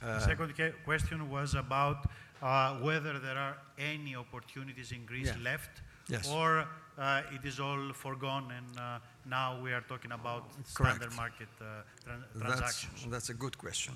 [0.01, 0.53] the second
[0.85, 2.05] question was about
[2.41, 5.51] uh, whether there are any opportunities in Greece yeah.
[5.51, 6.27] left Yes.
[6.27, 6.65] or
[6.97, 10.97] uh, it is all foregone and uh, now we are talking about Correct.
[10.97, 11.65] standard market uh,
[12.05, 13.11] tran That's, transactions.
[13.11, 13.93] that's a good question.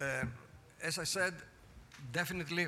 [0.00, 0.24] Uh,
[0.82, 1.34] as I said,
[2.12, 2.66] definitely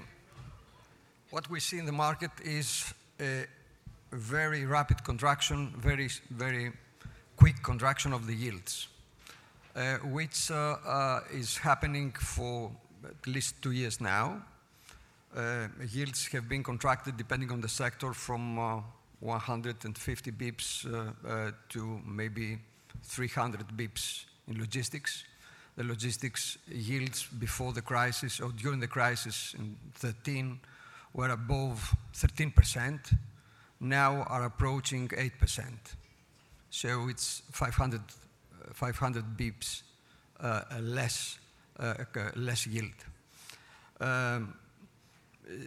[1.30, 3.46] what we see in the market is a
[4.12, 6.72] very rapid contraction, very, very
[7.36, 8.88] quick contraction of the yields,
[9.74, 12.70] uh, which uh, uh, is happening for
[13.04, 14.42] at least two years now.
[15.34, 18.80] Uh, yields have been contracted depending on the sector from uh,
[19.22, 22.58] 150 bips uh, to maybe
[23.04, 25.24] 300 bips in logistics.
[25.76, 30.58] The logistics yields before the crisis or during the crisis in 13
[31.14, 33.16] were above 13%,
[33.80, 35.64] now are approaching 8%.
[36.70, 39.82] So it's 500, uh, 500 bips
[40.40, 41.38] uh, less,
[41.78, 41.94] uh,
[42.34, 42.90] less yield.
[44.00, 44.54] Um,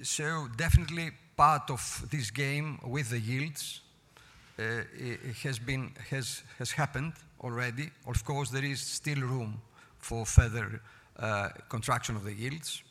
[0.04, 3.82] so definitely part of this game with the yields
[4.58, 4.64] uh,
[5.44, 7.92] has been has has happened already.
[8.08, 9.62] Of course, there is still room
[10.00, 10.82] for further
[11.20, 12.84] uh, contraction of the yields.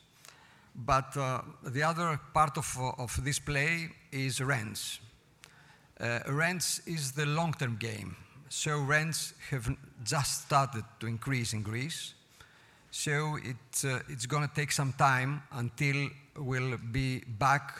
[0.74, 4.98] But uh, the other part of, this play is rents.
[6.26, 8.16] Rents is the long-term game.
[8.48, 9.68] So rents have
[10.02, 12.14] just started to increase in Greece.
[12.90, 13.56] So it,
[14.08, 17.72] it's going to take some time until we'll be back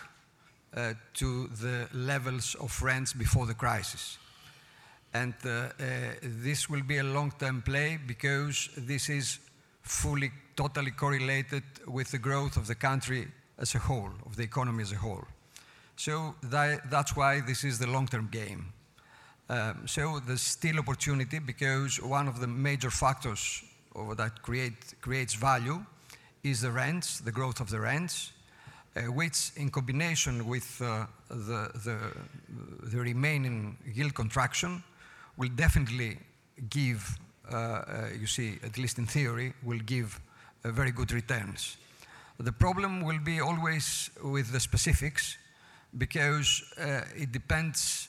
[0.76, 4.18] uh, to the levels of rents before the crisis.
[5.12, 5.70] And uh, uh,
[6.22, 9.38] this will be a long-term play because this is
[9.82, 14.82] fully, totally correlated with the growth of the country as a whole, of the economy
[14.82, 15.24] as a whole.
[15.96, 18.72] So that, that's why this is the long-term game.
[19.48, 23.62] Um, so there's still opportunity because one of the major factors
[24.16, 25.84] that create, creates value
[26.42, 28.32] is the rents, the growth of the rents,
[29.02, 31.98] which in combination with uh, the, the,
[32.90, 34.82] the, remaining yield contraction
[35.36, 36.16] will definitely
[36.70, 37.18] give,
[37.50, 40.20] uh, uh you see, at least in theory, will give
[40.64, 41.76] uh, very good returns.
[42.38, 45.38] The problem will be always with the specifics
[45.98, 48.08] because uh, it depends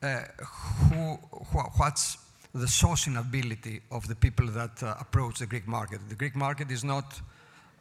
[0.00, 1.14] who,
[1.52, 2.18] wh what's
[2.52, 6.00] the sourcing ability of the people that approach the Greek market.
[6.08, 7.20] The Greek market is not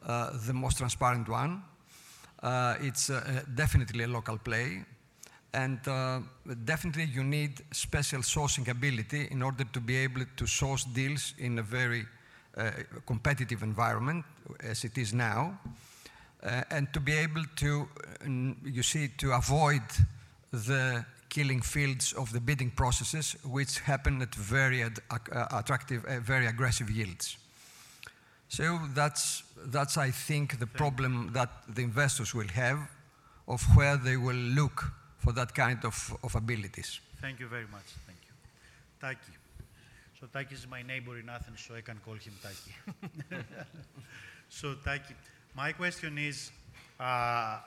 [0.06, 1.64] the most transparent one.
[2.42, 4.84] Uh, it's uh, definitely a local play.
[5.54, 6.20] And uh,
[6.66, 11.60] definitely you need special sourcing ability in order to be able to source deals in
[11.60, 12.06] a very
[13.06, 14.26] competitive environment
[14.60, 15.58] as it is now.
[16.44, 17.88] Uh, and to be able to,
[18.66, 19.82] you see, to avoid
[20.52, 24.90] the killing fields of the bidding processes, which happen at very uh,
[25.52, 27.38] attractive, uh, very aggressive yields.
[28.52, 32.80] So that's, that's, I think, the problem that the investors will have
[33.48, 37.00] of where they will look for that kind of, of abilities.
[37.22, 37.86] Thank you very much.
[38.06, 38.34] Thank you.
[39.00, 39.32] Taki.
[40.20, 43.42] So Taki is my neighbor in Athens, so I can call him Taki.
[44.50, 45.14] so Taki,
[45.56, 46.52] my question is,
[47.00, 47.58] uh,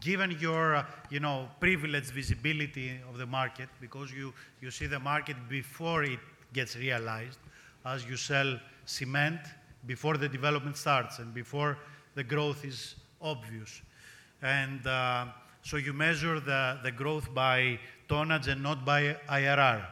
[0.00, 4.98] given your, uh, you know, privileged visibility of the market, because you, you see the
[4.98, 6.18] market before it
[6.52, 7.38] gets realized,
[7.84, 9.40] as you sell cement
[9.86, 11.78] before the development starts and before
[12.14, 13.82] the growth is obvious.
[14.42, 15.26] And uh,
[15.62, 19.84] so you measure the, the growth by tonnage and not by IRR.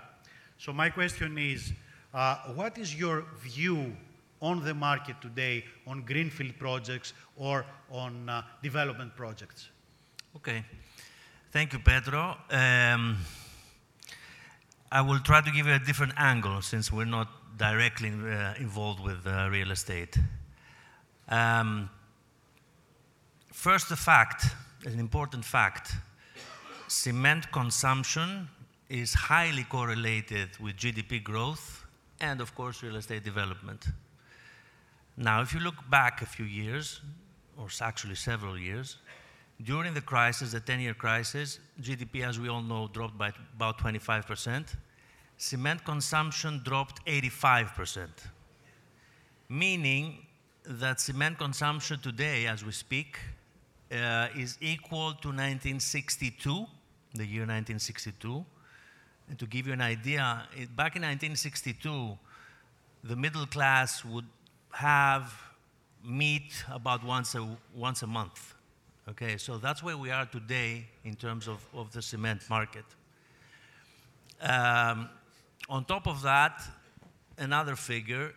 [0.59, 1.73] So my question is,
[2.15, 3.95] uh, what is your view
[4.41, 9.69] on the market today on greenfield projects or on uh, development projects?
[10.37, 10.65] Okay.
[11.51, 12.37] Thank you, Pedro.
[12.51, 13.17] Um,
[14.91, 19.01] I will try to give you a different angle since we're not directly uh, involved
[19.01, 20.19] with uh, real estate.
[21.29, 21.89] Um,
[23.53, 24.47] first, a fact,
[24.85, 25.95] an important fact
[26.89, 28.49] cement consumption
[28.89, 31.85] is highly correlated with GDP growth
[32.21, 33.87] and, of course, real estate development.
[35.17, 37.01] Now, if you look back a few years,
[37.57, 38.99] or actually several years,
[39.63, 43.79] during the crisis, the 10 year crisis, GDP, as we all know, dropped by about
[43.79, 44.77] 25%
[45.37, 48.09] cement consumption dropped 85%,
[49.49, 50.19] meaning
[50.65, 53.19] that cement consumption today, as we speak,
[53.93, 56.67] uh, is equal to 1962,
[57.15, 58.45] the year 1962.
[59.29, 62.19] And to give you an idea, it, back in 1962,
[63.05, 64.27] the middle class would
[64.73, 65.33] have
[66.05, 68.55] meat about once a, once a month.
[69.09, 72.85] Okay, so that's where we are today in terms of, of the cement market.
[74.41, 75.09] Um,
[75.69, 76.63] on top of that,
[77.39, 78.33] another figure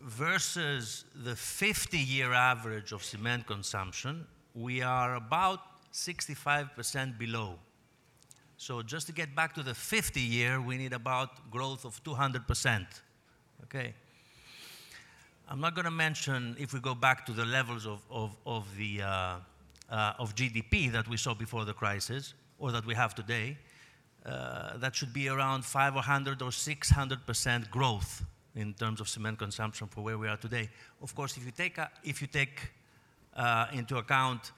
[0.00, 5.60] versus the 50 year average of cement consumption, we are about
[5.92, 7.58] 65% below.
[8.56, 12.86] So just to get back to the 50 year, we need about growth of 200%.
[13.64, 13.94] Okay.
[15.48, 18.66] I'm not going to mention if we go back to the levels of, of, of
[18.76, 19.36] the, uh,
[19.90, 23.56] uh, of GDP that we saw before the crisis or that we have today.
[24.26, 28.24] Uh, that should be around 500 or 600 percent growth
[28.56, 30.68] in terms of cement consumption for where we are today.
[31.00, 32.72] Of course, if you take, a, if you take
[33.36, 34.50] uh, into account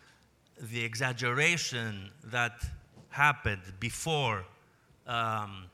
[0.59, 2.64] the exaggeration that
[3.11, 4.47] happened before,
[5.07, 5.64] um,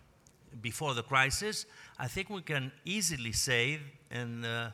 [0.60, 1.66] before the crisis,
[1.98, 3.78] I think we can easily say
[4.10, 4.70] and, uh,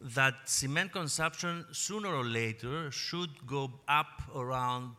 [0.00, 4.92] that cement consumption sooner or later should go up around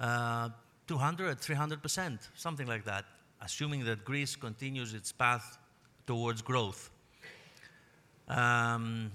[0.00, 0.48] uh,
[0.86, 3.04] 200, 300%, something like that,
[3.40, 5.58] assuming that Greece continues its path
[6.06, 6.90] towards growth.
[8.28, 9.10] Um,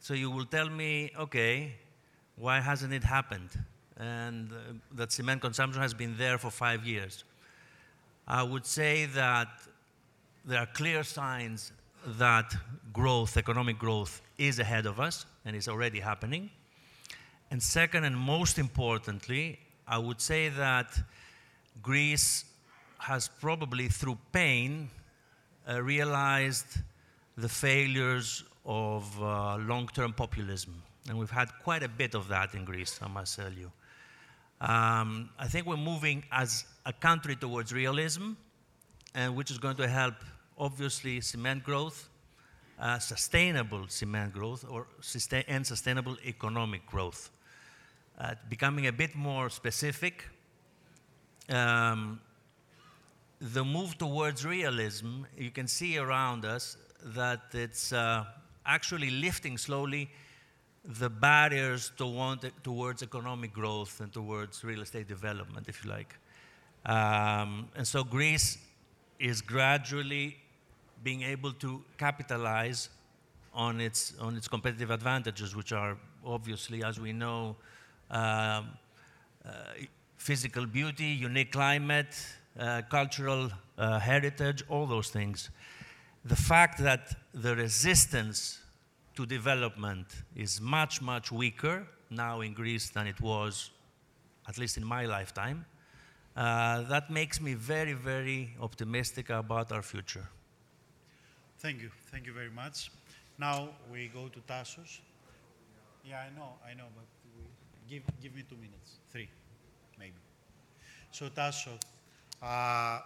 [0.00, 1.74] so you will tell me, okay,
[2.36, 3.50] why hasn't it happened?
[3.96, 4.56] And uh,
[4.94, 7.24] that cement consumption has been there for five years.
[8.26, 9.48] I would say that
[10.44, 11.72] there are clear signs
[12.06, 12.54] that
[12.92, 16.50] growth, economic growth, is ahead of us and is already happening.
[17.50, 19.58] And second, and most importantly,
[19.88, 20.98] I would say that
[21.82, 22.44] Greece
[22.98, 24.90] has probably, through pain,
[25.66, 26.66] uh, realized
[27.38, 30.82] the failures of uh, long term populism.
[31.08, 33.72] And we've had quite a bit of that in Greece, I must tell you.
[34.60, 38.32] Um, I think we're moving as a country towards realism,
[39.14, 40.16] and which is going to help,
[40.58, 42.10] obviously, cement growth,
[42.78, 47.30] uh, sustainable cement growth, or sustain and sustainable economic growth.
[48.18, 50.24] Uh, becoming a bit more specific,
[51.50, 52.20] um,
[53.40, 58.24] the move towards realism, you can see around us that it's uh,
[58.66, 60.10] actually lifting slowly
[60.84, 66.16] the barriers to towards economic growth and towards real estate development, if you like.
[66.86, 68.58] Um, and so Greece
[69.20, 70.38] is gradually
[71.04, 72.88] being able to capitalize
[73.54, 77.54] on its, on its competitive advantages, which are obviously, as we know,
[78.10, 78.68] um,
[79.44, 79.50] uh,
[80.16, 82.14] physical beauty, unique climate,
[82.58, 85.50] uh, cultural uh, heritage, all those things.
[86.24, 88.60] The fact that the resistance
[89.14, 90.06] to development
[90.36, 93.70] is much, much weaker now in Greece than it was,
[94.48, 95.64] at least in my lifetime,
[96.36, 100.28] uh, that makes me very, very optimistic about our future.
[101.58, 101.90] Thank you.
[102.12, 102.90] Thank you very much.
[103.38, 105.00] Now we go to Tassos.
[106.04, 107.06] Yeah, I know, I know, but
[107.88, 109.28] give, give me two minutes, three,
[109.98, 110.14] maybe.
[111.10, 111.78] So Tasso,
[112.42, 113.00] uh,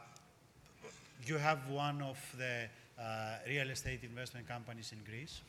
[1.24, 2.68] you have one of the
[3.00, 5.40] uh, real estate investment companies in Greece.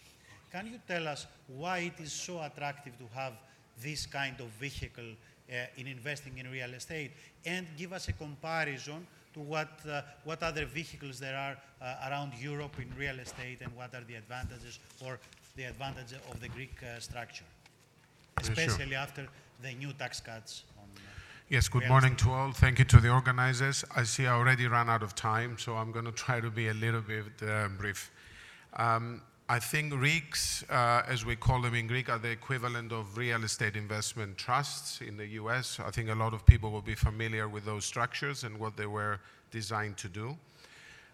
[0.51, 3.33] Can you tell us why it is so attractive to have
[3.81, 5.15] this kind of vehicle
[5.51, 7.11] uh, in investing in real estate
[7.45, 12.33] and give us a comparison to what, uh, what other vehicles there are uh, around
[12.39, 15.19] Europe in real estate and what are the advantages or
[15.55, 17.43] the advantages of the Greek uh, structure,
[18.49, 19.27] especially after
[19.61, 20.63] the new tax cuts
[21.49, 22.51] Yes, good morning to all.
[22.51, 23.83] Thank you to the organizers.
[23.95, 26.69] I see I already ran out of time, so I'm going to try to be
[26.69, 28.09] a little bit uh, brief.
[28.75, 33.17] Um, I think REITs, uh, as we call them in Greek, are the equivalent of
[33.17, 35.79] real estate investment trusts in the US.
[35.79, 38.87] I think a lot of people will be familiar with those structures and what they
[38.87, 39.19] were
[39.51, 40.37] designed to do.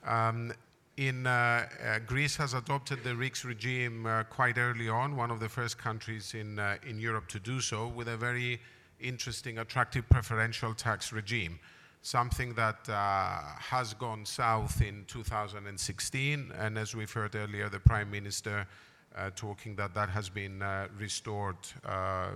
[0.06, 0.54] Um,
[1.00, 5.40] in uh, uh, Greece has adopted the REITs regime uh, quite early on, one of
[5.40, 8.60] the first countries in, uh, in Europe to do so, with a very
[9.00, 11.58] interesting, attractive preferential tax regime,
[12.02, 16.52] something that uh, has gone south in 2016.
[16.60, 18.68] And as we've heard earlier, the Prime Minister
[19.16, 20.62] uh, talking that that has been
[20.98, 21.56] restored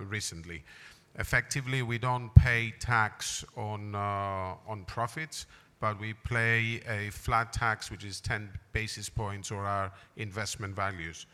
[0.08, 0.64] recently.
[1.18, 5.44] Effectively, we don't pay tax on, on profits,
[5.84, 11.26] but we pay a flat tax, which is 10 basis points or our investment values.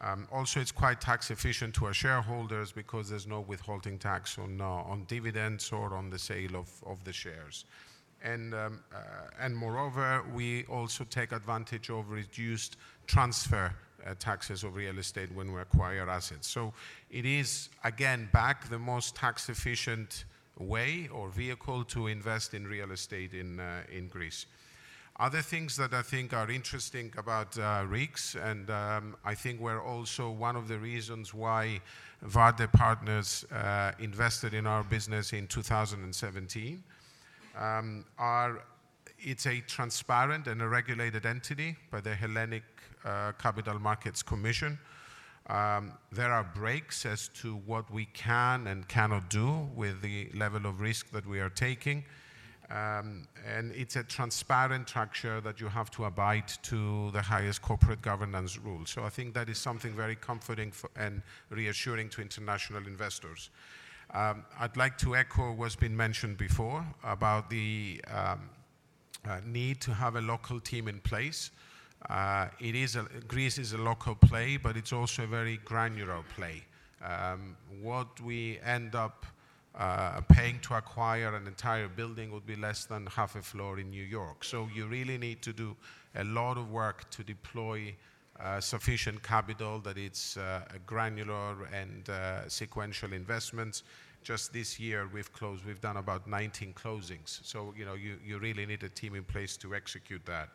[0.00, 4.58] Um, also, it's quite tax efficient to our shareholders because there's no withholding tax on,
[4.58, 7.66] uh, on dividends or on the sale of, of the shares.
[8.22, 8.98] And, um, uh,
[9.38, 13.70] and moreover, we also take advantage of reduced transfer
[14.06, 16.48] uh, taxes of real estate when we acquire assets.
[16.48, 16.72] So
[17.10, 20.24] it is, again, back the most tax efficient
[20.58, 24.46] way or vehicle to invest in real estate in, uh, in Greece.
[25.20, 29.80] Other things that I think are interesting about uh, REITs, and um, I think were
[29.80, 31.80] also one of the reasons why
[32.26, 36.82] Värde Partners uh, invested in our business in 2017,
[37.56, 38.62] um, are
[39.20, 42.64] it's a transparent and a regulated entity by the Hellenic
[43.04, 44.78] uh, Capital Markets Commission.
[45.48, 50.66] Um, there are brakes as to what we can and cannot do with the level
[50.66, 52.04] of risk that we are taking.
[52.70, 58.00] Um, and it's a transparent structure that you have to abide to the highest corporate
[58.00, 58.88] governance rules.
[58.88, 63.50] So I think that is something very comforting for, and reassuring to international investors.
[64.14, 68.48] Um, I'd like to echo what's been mentioned before about the um,
[69.28, 71.50] uh, need to have a local team in place.
[72.08, 76.22] Uh, it is a, Greece is a local play, but it's also a very granular
[76.36, 76.62] play.
[77.02, 79.26] Um, what we end up
[79.74, 83.90] uh, paying to acquire an entire building would be less than half a floor in
[83.90, 84.44] New York.
[84.44, 85.76] So you really need to do
[86.14, 87.94] a lot of work to deploy
[88.40, 93.82] uh, sufficient capital that it's uh, granular and uh, sequential investments.
[94.22, 97.40] Just this year, we've closed, we've done about 19 closings.
[97.44, 100.48] So, you know, you, you really need a team in place to execute that.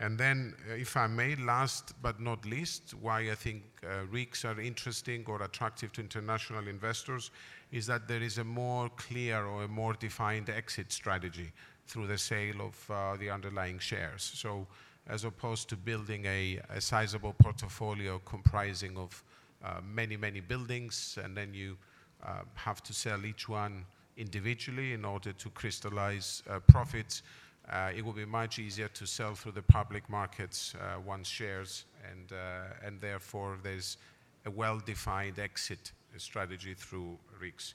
[0.00, 4.60] And then, uh, if I may, last but not least, why I think uh, are
[4.60, 7.30] interesting or attractive to international investors
[7.72, 11.52] is that there is a more clear or a more defined exit strategy
[11.86, 14.22] through the sale of uh, the underlying shares.
[14.34, 14.66] So,
[15.08, 19.22] as opposed to building a, a sizable portfolio comprising of
[19.64, 21.76] uh, many, many buildings, and then you
[22.24, 23.84] uh, have to sell each one
[24.16, 27.22] individually in order to crystallize uh, profits.
[27.70, 31.84] Uh, it will be much easier to sell through the public markets uh, one's shares,
[32.10, 33.98] and, uh, and therefore there's
[34.46, 37.74] a well-defined exit strategy through REITs.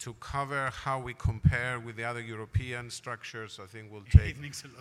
[0.00, 4.36] To cover how we compare with the other European structures, I think will take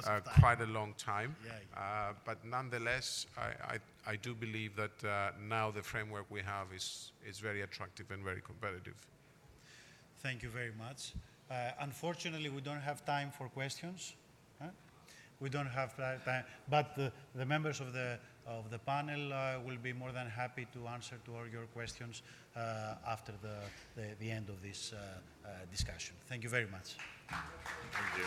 [0.06, 1.36] a uh, quite a long time.
[1.46, 1.80] Yeah.
[1.80, 6.68] Uh, but nonetheless, I, I, I do believe that uh, now the framework we have
[6.76, 8.96] is, is very attractive and very competitive.
[10.24, 11.14] Thank you very much.
[11.52, 14.14] Uh, unfortunately, we don't have time for questions.
[15.44, 18.18] We don't have ti- time, but the, the members of the,
[18.48, 22.24] of the panel uh, will be more than happy to answer to all your questions
[22.56, 23.58] uh, after the,
[24.02, 24.98] the, the end of this uh,
[25.46, 26.16] uh, discussion.
[26.30, 26.96] Thank you very much.
[27.28, 28.24] Thank you.